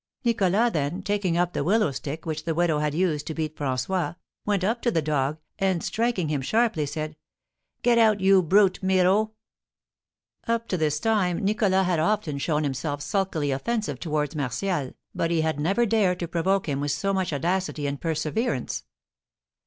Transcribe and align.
Nicholas, 0.23 0.71
then, 0.73 1.03
taking 1.03 1.37
up 1.37 1.53
the 1.53 1.63
willow 1.63 1.91
stick 1.91 2.25
which 2.25 2.43
the 2.43 2.55
widow 2.55 2.79
had 2.79 2.95
used 2.95 3.27
to 3.27 3.35
beat 3.35 3.55
François, 3.55 4.15
went 4.47 4.63
up 4.63 4.81
to 4.81 4.89
the 4.89 4.99
dog, 4.99 5.37
and, 5.59 5.83
striking 5.83 6.27
him 6.27 6.41
sharply, 6.41 6.87
said, 6.87 7.15
"Get 7.83 7.99
out, 7.99 8.19
you 8.19 8.41
brute, 8.41 8.81
Miraut!" 8.81 9.29
Up 10.47 10.67
to 10.69 10.75
this 10.75 10.99
time 10.99 11.37
Nicholas 11.45 11.85
had 11.85 11.99
often 11.99 12.39
shown 12.39 12.63
himself 12.63 13.03
sulkily 13.03 13.51
offensive 13.51 13.99
towards 13.99 14.35
Martial, 14.35 14.93
but 15.13 15.29
he 15.29 15.41
had 15.41 15.59
never 15.59 15.85
dared 15.85 16.17
to 16.21 16.27
provoke 16.27 16.67
him 16.67 16.79
with 16.79 16.89
so 16.91 17.13
much 17.13 17.31
audacity 17.31 17.85
and 17.85 18.01
perseverance. 18.01 18.85